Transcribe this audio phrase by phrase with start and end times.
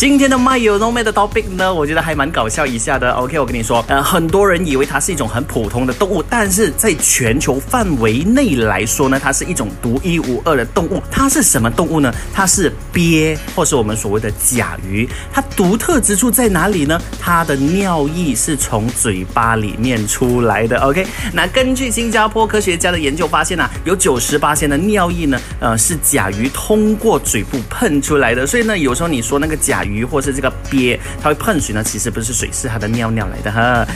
[0.00, 3.10] 今天的 My No Me 的 topic 呢，我觉得还蛮搞笑一下的。
[3.12, 11.02] OK，我跟你说，呃，很多人以为它是一种很普通的动物，但是在全球范围内来说呢，它是一种独一无二的动物。
[11.10, 12.10] 它是什么动物呢？
[12.32, 15.06] 它是鳖，或是我们所谓的甲鱼。
[15.30, 16.98] 它独特之处在哪里呢？
[17.20, 20.78] 它的尿液是从嘴巴里面出来的。
[20.78, 28.46] OK，那根据新加坡科学家的研究发现啊，有九十八的尿液呢，呃，是甲鱼通过嘴部喷出来的。
[28.46, 29.89] 所以呢，有时候你说那个甲鱼。
[29.90, 33.86] 鱼或是这个鳖，它会碰水呢，其实不是水，是它的尿尿来的哈。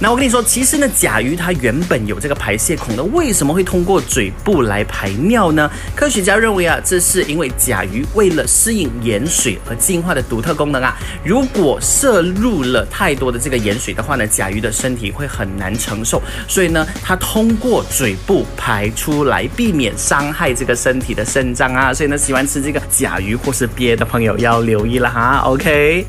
[0.00, 5.70] 那我跟你说，其实呢，甲鱼它原本有这个排泄孔的，为什么会通过嘴部来排尿呢？
[5.94, 10.96] 科学家认为啊，这是因为甲鱼为了适应盐水而进化的独特功能啊。
[11.24, 21.94] 如果摄入了太多的这个盐水的话呢，甲鱼的身体会很难承受，所以呢，它通过嘴部排出来，避免伤害这个身体的肾脏啊。
[21.94, 25.42] 所以呢，喜欢吃这个甲鱼或是鳖的朋友要留意了哈。
[25.44, 26.02] OK。